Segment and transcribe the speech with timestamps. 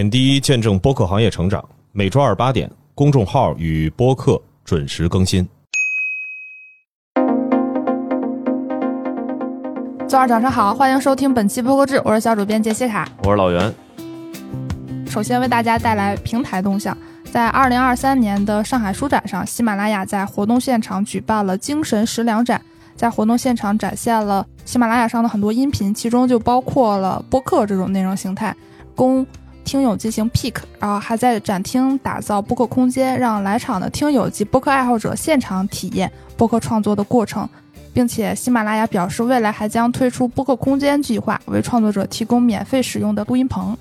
[0.00, 1.62] 点滴见证播客行业成长，
[1.92, 5.46] 每周二八点，公众号与播客准时更新。
[10.08, 13.06] 周二早上好，欢迎收听本期播客制，我是小主编杰西卡。
[13.24, 13.70] 我是老袁。
[15.06, 16.96] 首先为大家带来平台动向，
[17.30, 22.58] 在二零二三年的上海书展上，喜马拉雅在活动现场举办了精神食粮展，
[22.96, 28.56] 在活动现场展现了喜马拉雅上的很多音频，其中就包括了播客这种内容形态，
[28.94, 29.26] 供。
[29.70, 37.48] 听友进行 pick，然后还在展厅打造播客空间，让来场的听友及播客爱好者现场体验播客创作的过程，
[37.94, 43.78] 并且喜马拉雅表示，未来还将推出播客空间计划，为创作者提供免费使用的录音棚。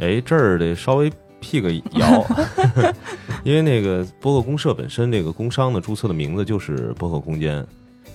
[0.00, 1.08] 哎，这儿得稍微
[1.38, 2.26] 辟个 谣，
[3.44, 7.64] 因为那个播客公社本身这个工商的注册的名字就是播客空间，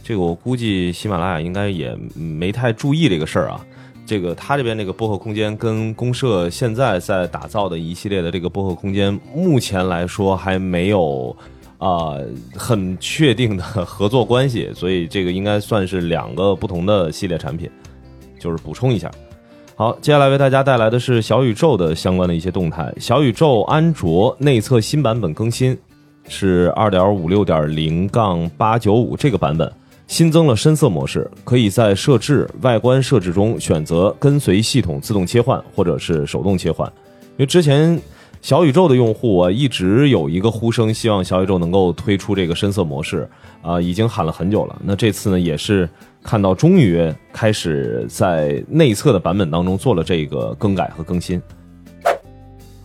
[0.04, 3.66] 这个我估计喜马拉雅应该也没太注意这个事儿啊。
[4.06, 11.36] 这个他这边这个播客空间跟公社现在在打造的一系列的这个播客空间，目前来说还没有
[11.78, 12.18] 啊
[12.54, 17.70] 很确定的合作关系，所以这个应该算是两个不同的系列产品，
[18.38, 19.10] 就是补充一下。
[19.76, 22.94] 好，接下来为大家带来的是小宇宙的相关的一些动态。
[23.00, 25.76] 小宇宙安卓内测新版本更新
[26.28, 29.72] 是二点五六点零杠八九五这个版本。
[30.08, 36.88] 新增了深色模式，可以在设置外观设置中选择跟随系统自动切换，或者是手动切换。
[37.32, 38.00] 因为之前
[38.42, 43.28] 小宇宙的用户啊，一直有一个呼声，希望小宇宙能够推出这个深色模式
[43.62, 44.80] 啊，已经喊了很久了。
[44.84, 45.90] 那这次呢，也是
[46.22, 51.42] 看到终于开始在内测的版本当中做了这个更改和更新。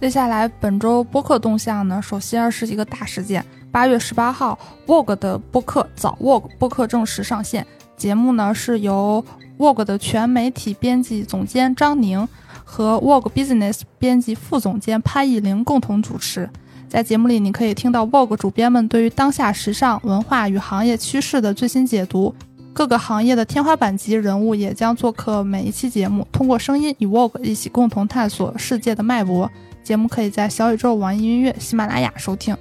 [0.00, 3.44] 接下来本周播客动向呢，首先是一个大事件。
[3.72, 7.66] 八月十八号，Vogue 的播客早 Vogue 播客正式上线。
[7.96, 9.22] 节目呢是由
[9.58, 12.26] Vogue 的全媒体编辑总监张宁
[12.62, 16.48] 和 Vogue Business 编辑副总监潘艺玲共同主持。
[16.88, 22.32] 在节目里，你可以听到 Vogue 主编们对于当下时尚文化与行业趋势的最新解读。
[22.72, 29.50] 各个行业的天花板级人物也将做客每一期节目，通过声音与 Vogue 一起共同探索世界的脉搏。
[29.88, 32.54] 节目可以在小宇宙、网易音乐、喜马拉雅收听。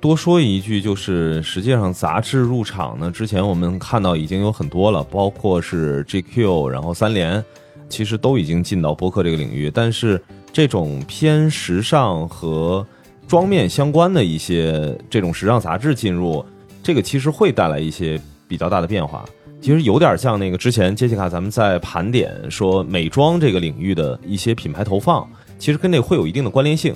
[0.00, 7.44] 多说一句，就是实际上杂志入场呢，之前我们看到已经有很多了，包括是 GQ，然后三联，
[7.88, 9.70] 其实都已经进到播客这个领域。
[9.72, 10.20] 但是
[10.52, 12.84] 这种偏时尚和
[13.28, 16.44] 妆面相关的一些这种时尚杂志进入，
[16.82, 19.24] 这个其实会带来一些比较大的变化。
[19.60, 25.26] 其实有点像那个之前杰西卡咱们在盘点说美妆这个领域的一些品牌投放，
[25.58, 26.94] 其实跟那会有一定的关联性，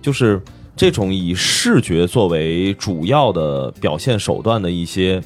[0.00, 0.42] 就是。
[0.78, 5.22] 这种以视觉作为主要的表现手段的一些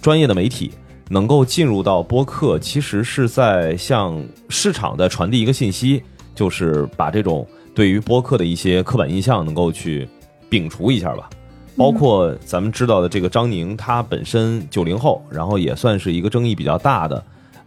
[0.00, 0.70] 专业的媒体，
[1.10, 6.00] 能够进入到播客，其实是在向市场在传递一个信息，
[6.32, 7.44] 就是把这种
[7.74, 10.08] 对于播客的一些刻板印象能够去
[10.48, 11.28] 摒除一下吧。
[11.76, 17.20] 包括咱们知道的这个张宁，他本身九零后，然后也算是一个争议比较大的、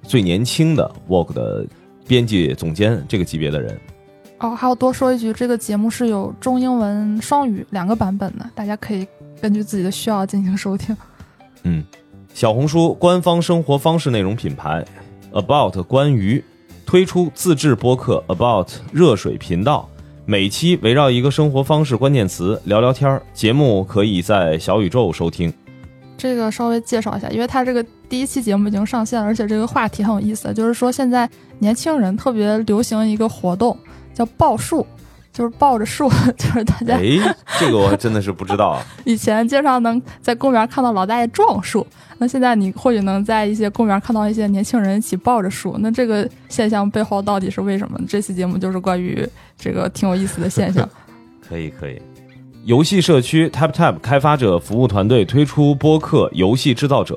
[0.03, 1.67] 最年轻的 Work 的
[2.07, 3.77] 编辑总监这个级别的人。
[4.41, 9.07] 哦，还要多说一句，这个节目是有中英文双语两个版本的，大家可以
[9.39, 10.97] 根据自己的需要进行收听。
[11.61, 11.83] 嗯，
[12.33, 14.83] 小红书官方生活方式内容品牌
[15.31, 16.43] About 关于
[16.87, 19.87] 推出自制播客 About 热水频道，
[20.25, 25.53] 每期围绕一个生活方式关键词聊聊天儿，节目可以在小宇宙收听。
[26.17, 33.77] 这个稍微介绍一下，因为它这个第一期节目已经上线了，而且这个话题很有意思，就是说现在年轻人特别流行一个活动。
[34.13, 34.85] 叫抱树，
[35.31, 36.95] 就是抱着树， 就是大家。
[36.95, 38.81] 哎，这个我真的是不知道。
[39.05, 41.85] 以前经常能在公园看到老大爷撞树，
[42.17, 45.75] 那现在你或许能在一些公园看到一些年轻人一起抱着树。
[45.79, 47.99] 那这个现象背后到底是为什么？
[48.07, 49.27] 这期节目就是关于
[49.57, 50.87] 这个挺有意思的现象。
[51.47, 52.01] 可以可以。
[52.63, 57.15] 游戏社区 TapTap 开发者服务团队推出播客《游戏制造者》，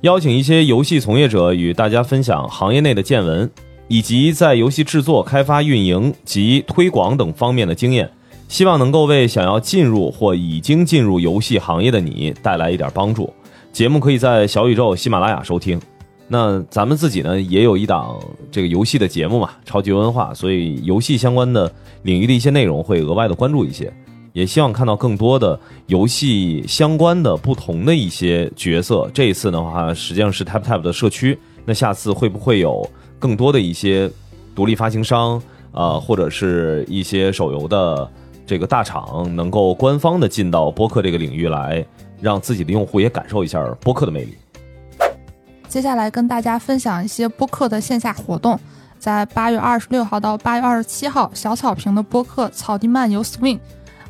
[0.00, 3.50] 邀请一些游戏从业者与大家分享行业内的见闻。
[3.88, 8.08] 以及在游戏制作、开发、运营及推广等方面的经验，
[8.46, 13.32] 希望能够为想要进入或已经进入游戏行业的你带来一点帮助。
[13.72, 15.80] 节目可以在小宇宙、喜马拉雅收听。
[16.28, 18.18] 那咱们自己呢，也有一档
[18.50, 23.90] 这个游戏的节目嘛，超级文化，所以游戏相关的领域的一些内容会额外的关注一些，
[24.34, 29.10] 也希望看到更多的游戏相关的不同的一些角色。
[29.14, 32.86] 这一次的话，实际上是 Tap Tap 的社区，那下次会不会有？
[33.18, 34.10] 更多的一些
[34.54, 35.40] 独立发行商
[35.72, 38.10] 啊，或者是一些手游的
[38.46, 41.84] 这个大厂，能够官方的进到播客这个领域来，
[42.20, 44.36] 让自己的用户也感受一下播客的魅力。
[45.68, 48.58] 接下来跟大家分享一些播客的线下活动。
[48.98, 53.60] 在八月二十六号到八月二十七号，小草坪的播客草地漫游 Swing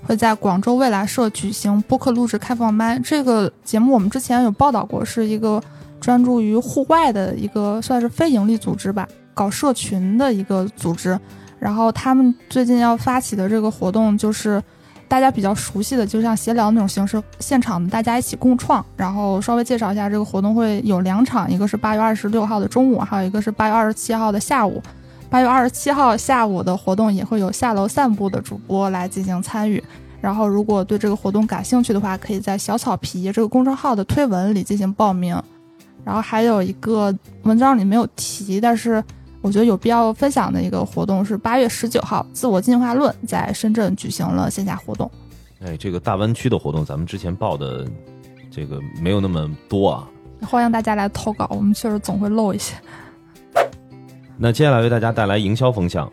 [0.06, 2.98] 会在广州未来社举行播客录制开放麦。
[3.00, 5.62] 这个节目我们之前有报道过，是一个
[6.00, 11.18] 专注于户外的一个算是非盈利组织吧，搞社群的一个组织。
[11.58, 14.62] 然后他们最近要发起的这个活动就是。
[15.10, 18.84] 大家比较熟悉的，就像闲聊那种形式，现场的大家一起共创。
[18.94, 24.82] 然后稍微介绍一下，这个活动会有两场，一个是八月二十六号的中午，还有一个是八月二十七号的下午。
[25.30, 29.82] 八月二十七号下午的活动也会有下楼散步的主播来进行参与。
[30.20, 35.42] 然后如果对这个活动感兴趣的话，可以在小草皮这个公众号的推文里进行报名。
[36.08, 39.04] 然后还有一个文章里没有提，但是。
[39.40, 45.08] 我觉得有必要分享的一个活动是八月十九号，自我进化论在深圳举行了线下活动。
[45.60, 47.86] 哎，这个大湾区的活动，咱们之前报的
[48.50, 50.08] 这个没有那么多啊。
[50.44, 52.74] 欢迎大家来投稿，我们确实总会漏一些。
[54.36, 56.10] 那接下来为大家带来营销风向。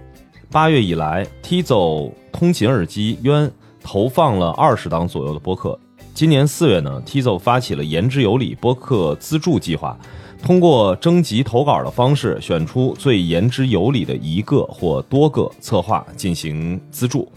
[0.52, 3.52] 八月以来，Tizo 通勤耳机渊
[3.82, 5.78] 投放了二十档左右的播客。
[6.16, 10.00] 今年四月呢，Tizo 发起了言之有理播客资助计划。
[10.42, 17.30] 通过征集投稿的方式，选出最言之有理的一个或多个策划进行资助。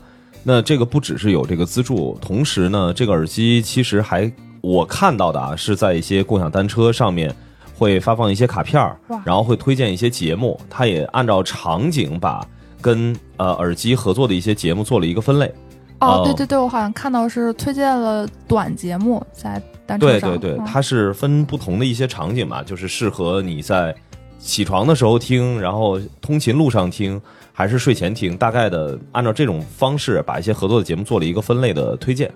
[0.45, 7.35] 那这个不只是有这个资助，同时呢，这个耳机其实还我看到的啊，是在一些共享单车上面
[7.75, 10.57] 会发放一些卡片儿，然后会推荐一些节目。
[10.71, 12.47] 它也按照场景把
[12.81, 15.53] 跟呃耳机合作的一些节目做了一个分类。
[16.00, 19.99] 哦，对对对，我好像看到是推荐了短节目在单。
[19.99, 23.93] 对对对，它是分不同的一些场景嘛，就是适合你在
[24.39, 27.21] 起床的时候听，然后通勤路上听，
[27.53, 32.31] 还是睡前听，大概的按照这种方式把一些合作的节目做了一个分类的推荐。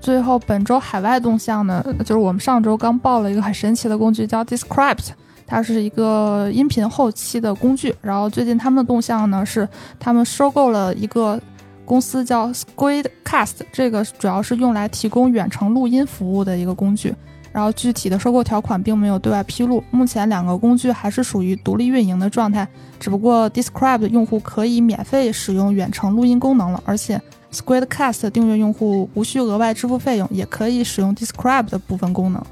[0.00, 5.08] 最后，本周海外动向呢，就是我们上周刚报了一个很神奇的工具，叫 Descript，
[5.44, 7.92] 它是一个音频后期的工具。
[8.00, 11.40] 然后最近他们的动向呢是，他们收购了一个。
[11.84, 17.14] 公司叫 Squidcast，这个主要是用来提供远程录音服务的一个工具。
[17.52, 19.84] 然后具体的收购条款并没有对外披露。
[19.90, 22.66] 目前两个工具还是属于独立运营的状态，
[22.98, 27.20] 只不过 Describe 用户可以免费使用远程录音功能了，而且
[27.52, 32.42] Squidcast 订阅用户无需额外支付费用，也可以使用 Describe 的部分功能。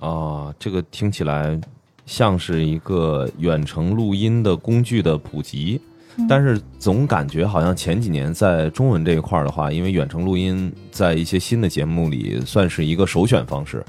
[0.00, 1.56] 啊，这个听起来
[2.04, 5.80] 像是一个远程录音的工具的普及。
[6.28, 13.84] 但是总感觉好像前几年在中文这一块的话，因为远程录音在一些新的节目里算是一个首选方式。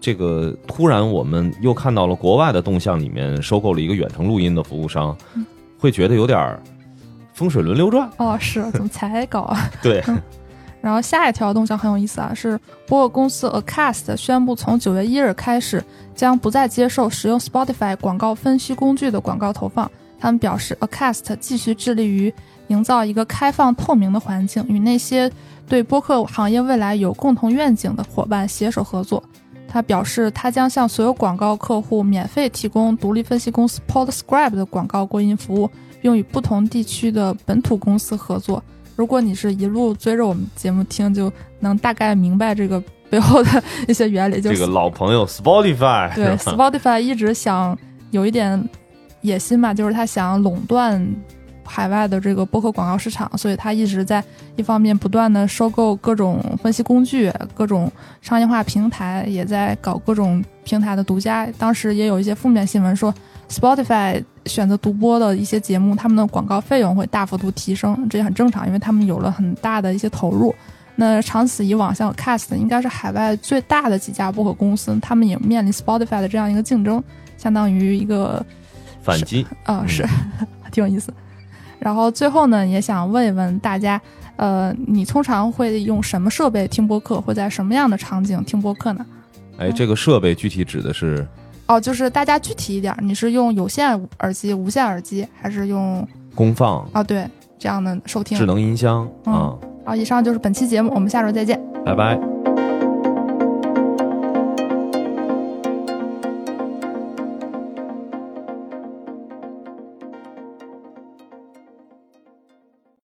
[0.00, 5.16] 这个突然我们又看到了国外的动向，里面收购了一个远程录音的服务商，
[5.78, 6.60] 会觉得有点
[7.32, 8.10] 风水轮流转。
[8.18, 9.70] 哦，是怎么才搞啊？
[9.82, 10.04] 对。
[10.82, 15.82] 然后下一条动向很有意思啊，是播客公司 Acast 宣布从九月一日开始
[16.14, 19.90] 将不再接受使用 Spotify 广告分析工具的广告投放。
[20.24, 22.32] 他们表示，Acast 继续致力于
[22.68, 25.30] 营造一个开放透明的环境，与那些
[25.68, 29.22] 对播客行业未来有共同愿景的伙伴携手合作。
[29.68, 35.68] 他表示，他将向所有广告客户免费提供独立分析公司 Podscribe 的广告播音服务，
[36.00, 38.64] 并与不同地区的本土公司合作。
[38.96, 41.30] 如果你是一路追着我们节目听，就
[41.60, 44.40] 能大概明白这个背后的一些原理。
[44.40, 47.78] 就是这个老朋友 Spotify，对 Spotify 一直想
[48.10, 48.66] 有一点。
[49.24, 51.02] 野心嘛，就是他想垄断
[51.64, 54.22] 海外的这个播客广告市场，所以他一直在
[54.54, 57.90] 一方面不断的收购各种分析工具、各种
[58.20, 61.48] 商业化平台，也在搞各种平台的独家。
[61.56, 63.12] 当时也有一些负面新闻说
[63.48, 70.54] ，Spotify 选择独播的一些节目，他们的广告费用会大幅度提升，这也很正常，因为他们有了很大的一些投入。
[70.96, 77.02] 那长此以往，像 Cast 应该是海外最大的几家播客公司，他们也面临 Spotify 的这样一个竞争，
[77.38, 78.44] 相当于一个。
[79.04, 80.04] 反击啊，是
[80.72, 81.12] 挺有意思。
[81.78, 84.00] 然后最后呢，也想问一问大家，
[84.36, 87.20] 呃，你通常会用什么设备听播客？
[87.20, 89.04] 会在什么样的场景听播客呢？
[89.58, 91.26] 哎，这个设备具体指的是？
[91.66, 93.88] 哦，就是大家具体一点，你是用有线
[94.20, 96.86] 耳机、无线耳机，还是用功放？
[96.92, 99.08] 啊，对，这样的收听智能音箱。
[99.26, 102.33] 嗯，好，以上就是本期节目，我们下周再见，拜拜。